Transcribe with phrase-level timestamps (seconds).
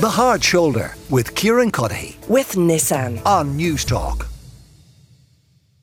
[0.00, 3.20] The Hard Shoulder with Kieran Cuddihy with Nissan.
[3.26, 4.28] on News Talk.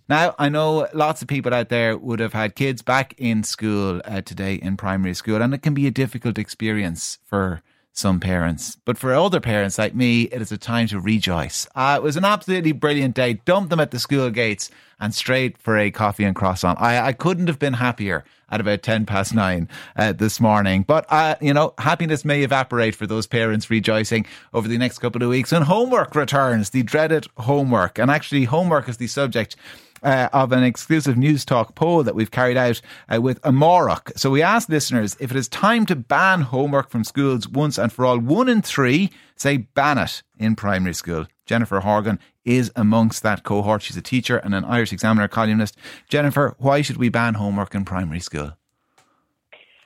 [0.09, 4.01] Now, I know lots of people out there would have had kids back in school
[4.06, 7.61] uh, today in primary school, and it can be a difficult experience for
[7.98, 8.78] some parents.
[8.86, 11.68] But for older parents like me, it is a time to rejoice.
[11.75, 13.34] Uh, it was an absolutely brilliant day.
[13.34, 14.70] Dumped them at the school gates
[15.00, 16.80] and straight for a coffee and croissant.
[16.80, 20.84] I, I couldn't have been happier at about 10 past nine uh, this morning.
[20.84, 25.23] But, uh, you know, happiness may evaporate for those parents rejoicing over the next couple
[25.23, 27.98] of weeks when homework returns, the dreaded homework.
[27.98, 29.55] And actually, homework is the subject
[30.03, 32.81] uh, of an exclusive News Talk poll that we've carried out
[33.13, 34.17] uh, with Amárach.
[34.17, 37.91] So we asked listeners if it is time to ban homework from schools once and
[37.91, 38.20] for all.
[38.20, 41.27] One in three say ban it in primary school.
[41.45, 43.81] Jennifer Horgan is amongst that cohort.
[43.81, 45.77] She's a teacher and an Irish Examiner columnist.
[46.09, 48.53] Jennifer, why should we ban homework in primary school?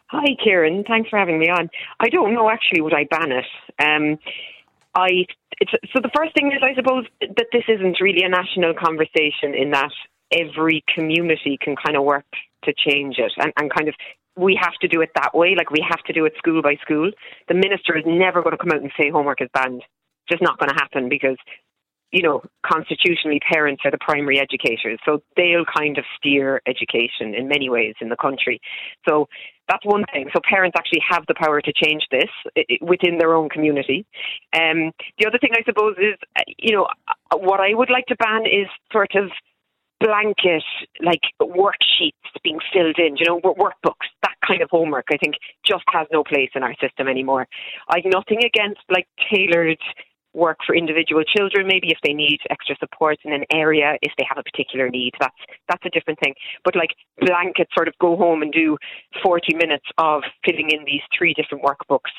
[0.07, 0.83] Hi, Kieran.
[0.85, 1.69] Thanks for having me on.
[2.01, 3.45] I don't know actually would I ban it.
[3.79, 4.19] Um,
[4.95, 5.25] I
[5.59, 9.53] it's, so the first thing is I suppose that this isn't really a national conversation
[9.55, 9.91] in that
[10.31, 12.25] every community can kind of work
[12.63, 13.95] to change it and, and kind of
[14.37, 15.55] we have to do it that way.
[15.57, 17.11] Like we have to do it school by school.
[17.47, 19.83] The minister is never going to come out and say homework is banned.
[20.29, 21.37] Just not going to happen because
[22.11, 27.47] you know, constitutionally, parents are the primary educators, so they'll kind of steer education in
[27.47, 28.59] many ways in the country.
[29.07, 29.29] So
[29.69, 30.29] that's one thing.
[30.33, 32.29] So parents actually have the power to change this
[32.81, 34.05] within their own community.
[34.53, 36.87] Um, the other thing, I suppose, is uh, you know
[37.37, 39.31] what I would like to ban is sort of
[40.01, 40.63] blanket
[41.03, 42.11] like worksheets
[42.43, 45.05] being filled in, you know, workbooks, that kind of homework.
[45.11, 47.47] I think just has no place in our system anymore.
[47.87, 49.77] I've nothing against like tailored
[50.33, 54.25] work for individual children, maybe if they need extra support in an area, if they
[54.27, 55.13] have a particular need.
[55.19, 55.35] That's
[55.67, 56.35] that's a different thing.
[56.63, 58.77] But like blanket sort of go home and do
[59.23, 62.11] forty minutes of filling in these three different workbooks.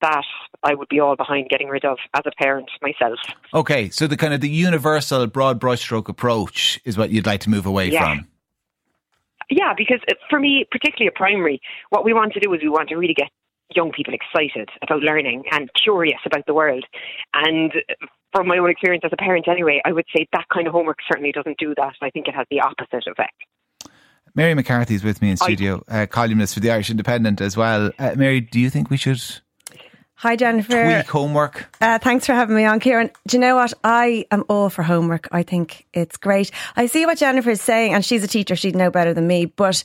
[0.00, 0.24] That
[0.64, 3.20] I would be all behind getting rid of as a parent myself.
[3.54, 7.50] Okay, so the kind of the universal broad brushstroke approach is what you'd like to
[7.50, 8.16] move away Yeah.
[8.16, 8.28] from.
[9.48, 12.68] Yeah, because uh, for me, particularly at primary, what we want to do is we
[12.68, 13.28] want to really get
[13.74, 16.84] young people excited about learning and curious about the world.
[17.34, 17.72] And
[18.32, 20.98] from my own experience as a parent, anyway, I would say that kind of homework
[21.08, 21.94] certainly doesn't do that.
[22.00, 23.34] I think it has the opposite effect.
[24.34, 27.90] Mary McCarthy is with me in studio, uh, columnist for the Irish Independent as well.
[27.98, 29.20] Uh, Mary, do you think we should
[30.22, 30.84] Hi, Jennifer.
[30.84, 31.76] tweak homework?
[31.80, 33.10] Uh, thanks for having me on, Kieran.
[33.26, 33.74] Do you know what?
[33.82, 35.28] I am all for homework.
[35.32, 36.52] I think it's great.
[36.76, 38.54] I see what Jennifer is saying, and she's a teacher.
[38.54, 39.46] She'd know better than me.
[39.46, 39.82] But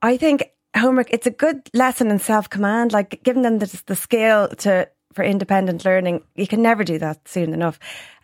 [0.00, 0.44] I think
[0.74, 4.88] homework, it's a good lesson in self command, like giving them the, the skill to
[5.12, 6.24] for independent learning.
[6.34, 7.78] You can never do that soon enough.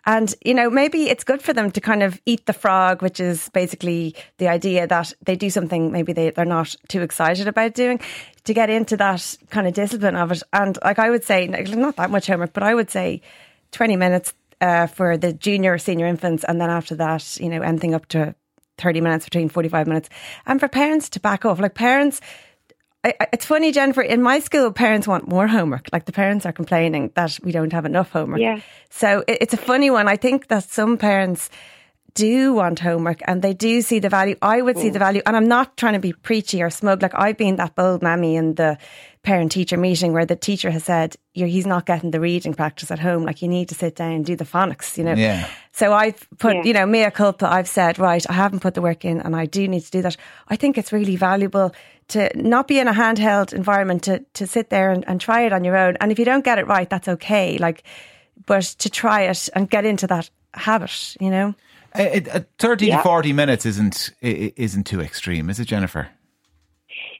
[0.05, 3.19] And, you know, maybe it's good for them to kind of eat the frog, which
[3.19, 7.75] is basically the idea that they do something maybe they, they're not too excited about
[7.75, 7.99] doing,
[8.45, 10.43] to get into that kind of discipline of it.
[10.51, 13.21] And like I would say, not that much homework, but I would say
[13.71, 16.43] 20 minutes uh, for the junior, or senior infants.
[16.43, 18.35] And then after that, you know, anything up to
[18.81, 20.09] 30 minutes, between 45 minutes.
[20.45, 22.19] And for parents to back off, like parents,
[23.03, 24.01] I, I- it's funny, Jennifer.
[24.01, 25.87] In my school, parents want more homework.
[25.93, 28.39] Like the parents are complaining that we don't have enough homework.
[28.41, 28.59] Yeah.
[28.89, 30.07] So it, it's a funny one.
[30.07, 31.49] I think that some parents
[32.13, 34.35] do want homework and they do see the value.
[34.41, 37.01] I would see the value, and I'm not trying to be preachy or smug.
[37.01, 38.77] Like I've been that bold mammy in the
[39.23, 42.89] parent teacher meeting where the teacher has said, You're, "He's not getting the reading practice
[42.91, 43.23] at home.
[43.23, 45.13] Like you need to sit down and do the phonics." You know.
[45.13, 45.47] Yeah.
[45.71, 46.63] So I've put, Yeah.
[46.63, 47.47] you know, mea culpa.
[47.47, 50.01] I've said, right, I haven't put the work in, and I do need to do
[50.01, 50.17] that.
[50.47, 51.71] I think it's really valuable
[52.09, 55.53] to not be in a handheld environment to to sit there and, and try it
[55.53, 55.97] on your own.
[56.01, 57.57] And if you don't get it right, that's okay.
[57.57, 57.83] Like,
[58.45, 61.53] but to try it and get into that habit, you know.
[61.93, 62.97] Uh, uh, 30 Yeah.
[62.97, 66.07] to 40 minutes isn't i- i- isn't too extreme, is it, Jennifer?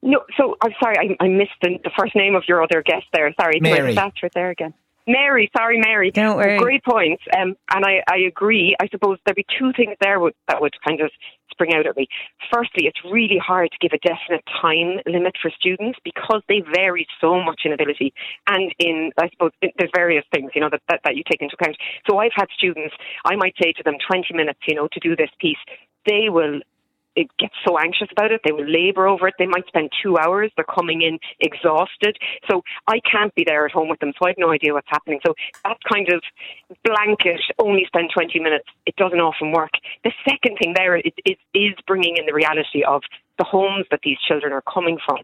[0.02, 3.06] No, so I'm sorry, I, I missed the, the first name of your other guest
[3.14, 3.32] there.
[3.40, 3.96] Sorry, Mary.
[3.96, 4.74] With there again?
[5.08, 6.12] Mary, sorry, Mary.
[6.12, 6.58] Don't worry.
[6.58, 8.76] Great points, um, and I, I agree.
[8.80, 11.12] I suppose there'd be two things there would, that would kind of
[11.50, 12.08] spring out at me.
[12.54, 17.08] Firstly, it's really hard to give a definite time limit for students because they vary
[17.20, 18.14] so much in ability
[18.48, 21.42] and in, I suppose, in- there's various things, you know, that, that, that you take
[21.42, 21.78] into account.
[22.10, 22.96] So I've had students,
[23.26, 25.60] I might say to them 20 minutes, you know, to do this piece.
[26.06, 26.62] They will
[27.16, 28.42] it gets so anxious about it.
[28.46, 29.36] They will labour over it.
[29.38, 30.52] They might spend two hours.
[30.56, 32.18] They're coming in exhausted.
[32.50, 34.14] So I can't be there at home with them.
[34.18, 35.20] So I have no idea what's happening.
[35.26, 35.34] So
[35.66, 36.24] that kind of
[36.84, 39.72] blanket, only spend 20 minutes, it doesn't often work.
[40.04, 43.02] The second thing there is, is, is bringing in the reality of
[43.38, 45.18] the homes that these children are coming from.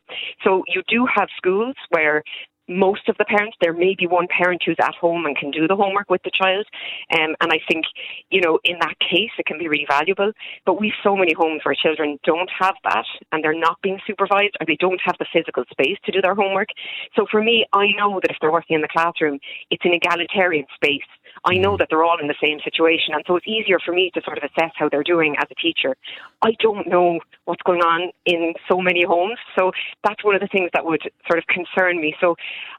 [0.43, 2.23] So you do have schools where
[2.67, 3.57] most of the parents.
[3.61, 6.31] There may be one parent who's at home and can do the homework with the
[6.31, 6.65] child.
[7.11, 7.85] Um, and I think,
[8.29, 10.31] you know, in that case, it can be really valuable.
[10.65, 14.55] But we've so many homes where children don't have that and they're not being supervised
[14.59, 16.69] or they don't have the physical space to do their homework.
[17.15, 20.65] So for me, I know that if they're working in the classroom, it's an egalitarian
[20.75, 21.07] space.
[21.45, 21.79] I know mm.
[21.79, 24.37] that they're all in the same situation, and so it's easier for me to sort
[24.37, 25.95] of assess how they're doing as a teacher.
[26.41, 29.71] I don't know what's going on in so many homes, so
[30.03, 32.15] that's one of the things that would sort of concern me.
[32.19, 32.35] So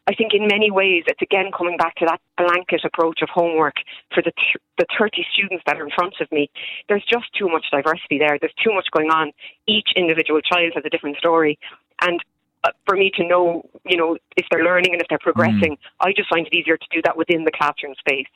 [0.06, 3.76] I think in many ways it's again coming back to that blanket approach of homework
[4.14, 4.32] for the
[4.78, 6.49] the 30 students that are in front of me.
[6.88, 8.38] There's just too much diversity there.
[8.40, 9.32] There's too much going on.
[9.66, 11.58] Each individual child has a different story,
[12.00, 12.22] and
[12.64, 15.78] uh, for me to know, you know, if they're learning and if they're progressing, mm.
[16.00, 18.26] I just find it easier to do that within the classroom space.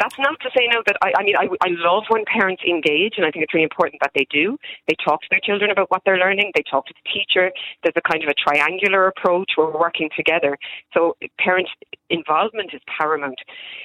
[0.00, 3.14] That's not to say no that I, I mean I, I love when parents engage,
[3.16, 4.58] and I think it's really important that they do.
[4.88, 6.52] They talk to their children about what they're learning.
[6.54, 7.50] They talk to the teacher.
[7.82, 10.58] There's a kind of a triangular approach where we're working together.
[10.94, 11.68] So parent
[12.10, 13.38] involvement is paramount,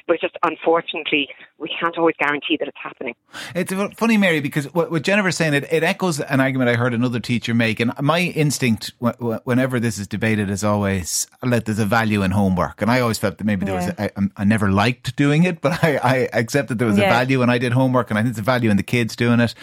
[0.07, 3.15] but just unfortunately we can't always guarantee that it's happening.
[3.55, 6.93] It's funny, Mary, because what, what Jennifer's saying it, it echoes an argument I heard
[6.93, 11.85] another teacher make, and my instinct whenever this is debated is always that there's a
[11.85, 13.87] value in homework, and I always felt that maybe there yeah.
[13.87, 17.05] was a, I, I never liked doing it, but I I, accepted there was yeah.
[17.05, 19.39] a value and I did homework and I think a value in the kids doing
[19.39, 19.53] it.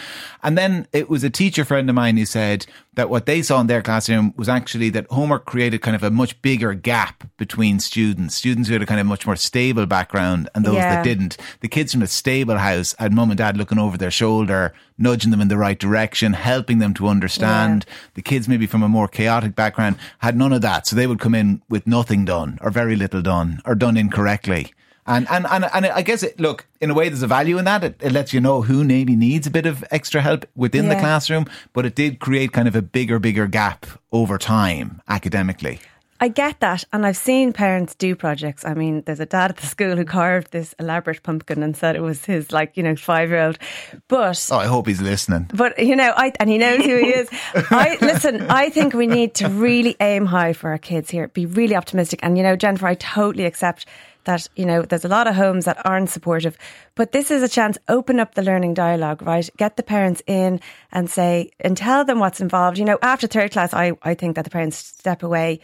[0.43, 3.59] And then it was a teacher friend of mine who said that what they saw
[3.59, 7.79] in their classroom was actually that homework created kind of a much bigger gap between
[7.79, 8.35] students.
[8.35, 10.95] Students who had a kind of much more stable background and those yeah.
[10.95, 11.37] that didn't.
[11.59, 15.31] The kids from a stable house had mum and dad looking over their shoulder, nudging
[15.31, 17.85] them in the right direction, helping them to understand.
[17.87, 17.93] Yeah.
[18.15, 20.87] The kids maybe from a more chaotic background had none of that.
[20.87, 24.73] So they would come in with nothing done or very little done or done incorrectly.
[25.07, 27.65] And, and, and, and I guess, it, look, in a way, there's a value in
[27.65, 27.83] that.
[27.83, 30.95] It, it lets you know who maybe needs a bit of extra help within yeah.
[30.95, 35.79] the classroom, but it did create kind of a bigger, bigger gap over time academically.
[36.25, 38.65] I get that, and I've seen parents do projects.
[38.65, 41.95] I mean, there's a dad at the school who carved this elaborate pumpkin and said
[41.95, 43.59] it was his, like you know, five year old.
[44.07, 45.51] But oh, I hope he's listening.
[45.53, 47.29] But you know, I and he knows who he is.
[47.53, 48.47] I listen.
[48.49, 51.27] I think we need to really aim high for our kids here.
[51.27, 53.85] Be really optimistic, and you know, Jennifer, I totally accept
[54.23, 56.57] that, you know, there's a lot of homes that aren't supportive.
[56.95, 59.47] But this is a chance, open up the learning dialogue, right?
[59.57, 60.59] Get the parents in
[60.91, 62.79] and say, and tell them what's involved.
[62.79, 65.59] You know, after third class, I, I think that the parents step away.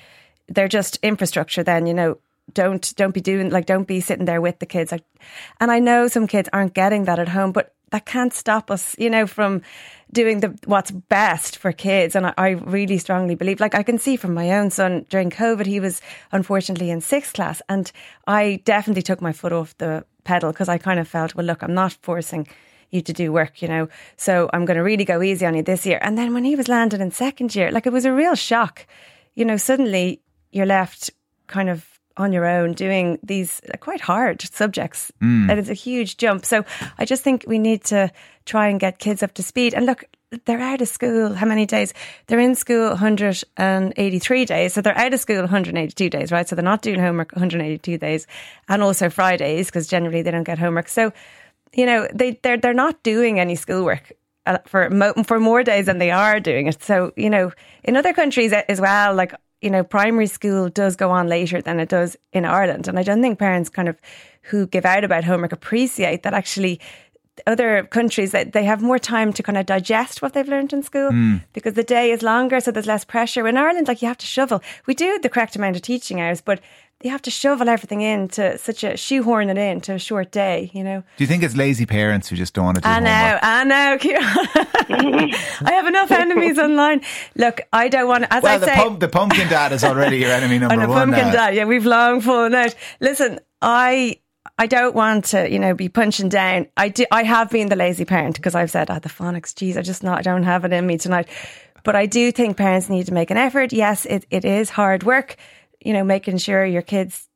[0.53, 2.17] They're just infrastructure then, you know,
[2.53, 5.05] don't don't be doing like don't be sitting there with the kids like
[5.61, 8.93] and I know some kids aren't getting that at home but that can't stop us
[8.97, 9.61] you know from
[10.11, 12.15] doing the what's best for kids.
[12.15, 15.29] And I, I, really strongly believe, like I can see from my own son during
[15.29, 16.01] COVID, he was
[16.31, 17.91] unfortunately in sixth class, and
[18.27, 21.63] I definitely took my foot off the pedal because I kind of felt, well, look,
[21.63, 22.47] I'm not forcing
[22.89, 23.87] you to do work, you know.
[24.17, 25.99] So I'm going to really go easy on you this year.
[26.01, 28.85] And then when he was landed in second year, like it was a real shock.
[29.33, 30.19] You know, suddenly
[30.51, 31.11] you're left
[31.47, 31.87] kind of
[32.17, 35.11] on your own doing these quite hard subjects.
[35.21, 35.49] Mm.
[35.49, 36.45] And it's a huge jump.
[36.45, 36.65] So
[36.97, 38.11] I just think we need to
[38.45, 39.73] try and get kids up to speed.
[39.73, 40.03] And look,
[40.45, 41.33] they're out of school.
[41.33, 41.93] How many days?
[42.27, 44.73] They're in school 183 days.
[44.73, 46.47] So they're out of school 182 days, right?
[46.47, 48.27] So they're not doing homework 182 days
[48.67, 50.87] and also Fridays because generally they don't get homework.
[50.87, 51.11] So,
[51.73, 54.13] you know, they, they're, they're not doing any schoolwork
[54.45, 56.81] uh, for mo- for more days than they are doing it.
[56.81, 57.51] So, you know,
[57.83, 61.79] in other countries as well, like you know, primary school does go on later than
[61.79, 62.87] it does in Ireland.
[62.87, 63.95] And I don't think parents kind of
[64.43, 66.79] who give out about homework appreciate that actually
[67.47, 70.83] other countries that they have more time to kind of digest what they've learned in
[70.83, 71.41] school mm.
[71.53, 74.25] because the day is longer so there's less pressure in ireland like you have to
[74.25, 76.59] shovel we do the correct amount of teaching hours but
[77.03, 80.69] you have to shovel everything into such a shoehorn it in to a short day,
[80.73, 81.03] you know.
[81.17, 83.39] Do you think it's lazy parents who just don't want to do I know, homework?
[83.43, 83.97] I know,
[85.67, 87.01] I have enough enemies online.
[87.35, 88.75] Look, I don't want to, as well, I the say.
[88.75, 90.87] Pump, the pumpkin dad is already your enemy number one.
[90.87, 91.31] The pumpkin now.
[91.33, 92.75] dad, yeah, we've long fallen out.
[92.99, 94.19] Listen, I
[94.57, 96.67] I don't want to, you know, be punching down.
[96.75, 97.05] I do.
[97.11, 99.81] I have been the lazy parent because I've said, "Ah, oh, the phonics, geez, I
[99.81, 101.27] just not, I don't have it in me tonight."
[101.83, 103.73] But I do think parents need to make an effort.
[103.73, 105.35] Yes, it, it is hard work,
[105.79, 107.27] you know, making sure your kids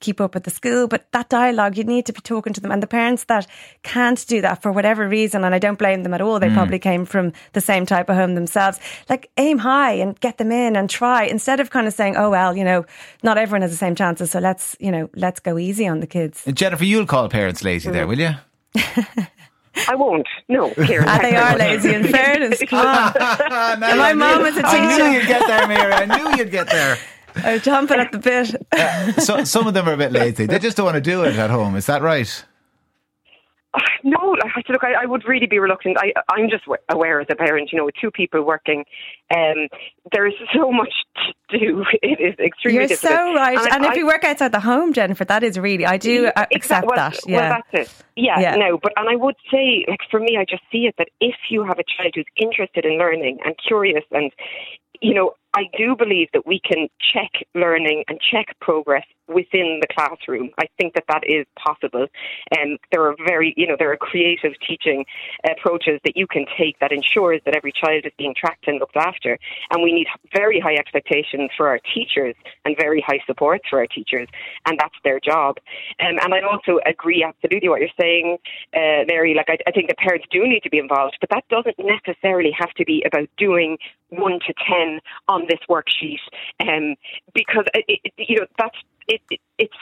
[0.00, 0.88] keep up with the school.
[0.88, 2.72] But that dialogue, you need to be talking to them.
[2.72, 3.46] And the parents that
[3.82, 6.54] can't do that for whatever reason, and I don't blame them at all, they mm.
[6.54, 8.78] probably came from the same type of home themselves,
[9.08, 12.30] like aim high and get them in and try instead of kind of saying, oh,
[12.30, 12.84] well, you know,
[13.22, 14.30] not everyone has the same chances.
[14.30, 16.42] So let's, you know, let's go easy on the kids.
[16.46, 17.92] And Jennifer, you'll call parents lazy mm.
[17.92, 18.34] there, will you?
[19.88, 20.26] I won't.
[20.48, 21.08] No, Kieran.
[21.08, 21.94] Ah, they are lazy.
[21.94, 23.80] In fairness, come on.
[23.80, 24.68] my mom was a teacher.
[24.68, 25.92] I knew you'd get there, Mary.
[25.92, 26.98] I knew you'd get there.
[27.36, 28.54] I'm jumping at the bit.
[28.72, 30.46] uh, so, some of them are a bit lazy.
[30.46, 31.76] They just don't want to do it at home.
[31.76, 32.44] Is that right?
[33.72, 35.96] Uh, no, I said, look, I, I would really be reluctant.
[36.00, 38.84] I, I'm just aware as a parent, you know, with two people working,
[39.32, 39.68] um,
[40.12, 40.92] there's so much
[41.50, 41.84] to do.
[42.02, 43.18] It is extremely You're difficult.
[43.18, 43.56] so right.
[43.56, 46.26] And, And, I, if you work outside the home, Jennifer, that is really, I do
[46.26, 46.56] uh, Exactly.
[46.56, 47.18] accept well, that.
[47.28, 48.04] Well, that's it.
[48.16, 48.56] Yeah, Yeah.
[48.56, 51.36] no, but and I would say, like for me, I just see it that if
[51.48, 54.32] you have a child who's interested in learning and curious, and
[55.00, 59.86] you know, I do believe that we can check learning and check progress within the
[59.92, 60.50] classroom.
[60.58, 62.06] I think that that is possible,
[62.50, 65.04] and there are very, you know, there are creative teaching
[65.48, 68.96] approaches that you can take that ensures that every child is being tracked and looked
[68.96, 69.38] after.
[69.70, 73.86] And we need very high expectations for our teachers and very high support for our
[73.86, 74.28] teachers,
[74.66, 75.58] and that's their job.
[76.00, 78.38] Um, and I also agree absolutely what you're saying,
[78.74, 79.34] uh, Mary.
[79.34, 82.50] Like I, I think the parents do need to be involved, but that doesn't necessarily
[82.58, 83.78] have to be about doing
[84.08, 86.20] one to ten on this worksheet,
[86.60, 86.96] um,
[87.34, 88.76] because it, it, you know that's
[89.08, 89.74] it, it, it's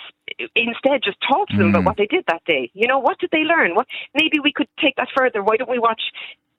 [0.54, 2.70] instead just talk to them about what they did that day.
[2.74, 3.74] You know, what did they learn?
[3.74, 5.42] What maybe we could take that further.
[5.42, 6.00] Why don't we watch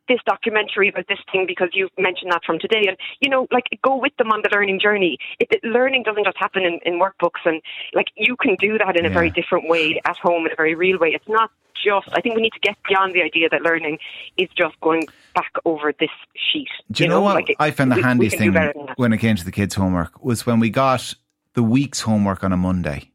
[0.09, 2.83] this documentary about this thing because you've mentioned that from today.
[2.89, 5.17] And you know like go with them on the learning journey.
[5.39, 7.61] It, it- learning doesn't just happen in, in workbooks and
[7.93, 10.75] like you can do that in a very different way at home in a very
[10.75, 11.09] real way.
[11.09, 11.49] It's not
[11.81, 13.97] just i think we need to get beyond the idea that learning
[14.35, 16.67] is just going back over this sheet.
[16.91, 18.97] Do you, know, what like it- I found the we- handiest thing better than that.
[18.97, 21.13] when it came to the kids' homework was when we got
[21.53, 23.08] the week's homework on a Monday.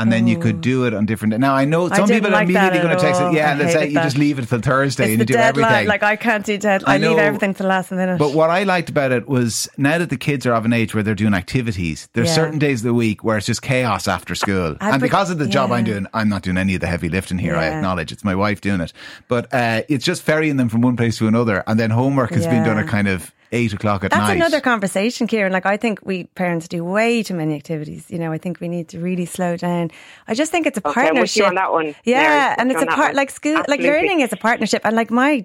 [0.00, 1.38] And then you could do it on different.
[1.38, 3.48] Now I know some didn't people are like that immediately going to text it, yeah,
[3.48, 4.04] I and they say you that.
[4.04, 5.64] just leave it till Thursday It's and you do deadline.
[5.66, 5.88] everything.
[5.88, 6.82] Like I can't do dead.
[6.86, 8.18] I I, leave everything to the last minute.
[8.18, 10.94] But what I liked about it was now that the kids are of an age
[10.94, 12.34] where they're doing activities, there's Yeah.
[12.34, 14.76] certain days of the week where it's just chaos after school.
[14.80, 17.08] I and because of the job I'm doing, I'm not doing any of the heavy
[17.08, 18.10] lifting here, I acknowledge.
[18.12, 18.92] It's my wife doing it.
[19.28, 21.62] But uh, it's just ferrying them from one place to another.
[21.66, 24.26] And then homework has been done a kind of eight o'clock at That's night.
[24.28, 25.52] That's another conversation, Kieran.
[25.52, 28.10] Like I think we parents do way too many activities.
[28.10, 29.90] You know, I think we need to really slow down.
[30.28, 31.46] I just think it's a Okay, I'm with you partnership.
[31.46, 32.54] on that one, Yeah, Mary.
[32.58, 33.16] and it's a part one.
[33.16, 34.82] like school, like learning is a partnership.
[34.84, 35.44] And like my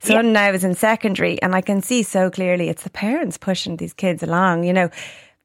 [0.00, 3.76] son now is in secondary, and I can see so clearly it's the parents pushing
[3.76, 4.64] these kids along.
[4.64, 4.90] You know.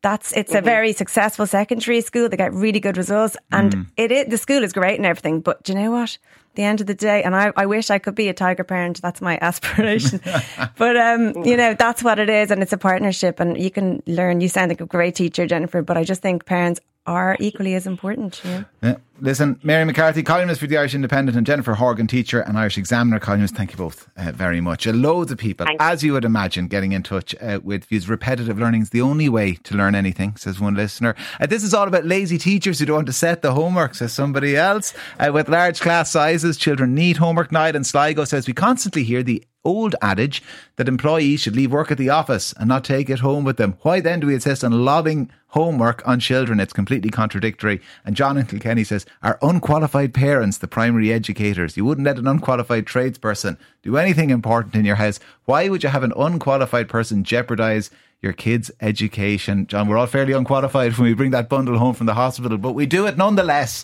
[0.03, 0.59] That's it's Mm-hmm.
[0.59, 2.29] a very successful secondary school.
[2.29, 5.41] They get really good results, and it is, the school is great and everything.
[5.41, 6.19] But do you know what?
[6.57, 9.01] The end of the day, and I, I wish I could be a tiger parent.
[9.01, 10.19] That's my aspiration.
[10.77, 14.03] but um, you know, that's what it is, and it's a partnership, and you can
[14.05, 14.41] learn.
[14.41, 17.87] You sound like a great teacher, Jennifer, but I just think parents are equally as
[17.87, 18.41] important.
[18.43, 18.65] You know?
[18.83, 18.95] Yeah.
[19.19, 23.19] Listen, Mary McCarthy, columnist for the Irish Independent, and Jennifer Horgan, teacher and Irish Examiner
[23.19, 23.55] columnist.
[23.55, 24.85] Thank you both uh, very much.
[24.85, 25.83] Uh, loads of people, Thanks.
[25.83, 28.07] as you would imagine, getting in touch uh, with views.
[28.07, 31.15] Repetitive learning is the only way to learn anything, says one listener.
[31.39, 34.13] Uh, this is all about lazy teachers who don't want to set the homework, says
[34.13, 34.93] somebody else.
[35.19, 37.75] Uh, with large class sizes, children need homework night.
[37.75, 40.41] And Sligo says we constantly hear the old adage
[40.77, 43.77] that employees should leave work at the office and not take it home with them.
[43.81, 46.61] Why then do we insist on lobbing homework on children?
[46.61, 47.81] It's completely contradictory.
[48.05, 51.75] And John and Kilkenny says, Are unqualified parents the primary educators?
[51.75, 55.19] You wouldn't let an unqualified tradesperson do anything important in your house.
[55.43, 59.67] Why would you have an unqualified person jeopardise your kids' education?
[59.67, 62.71] John, we're all fairly unqualified when we bring that bundle home from the hospital, but
[62.71, 63.83] we do it nonetheless.